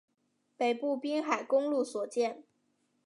[0.57, 2.43] 北部滨海公路所见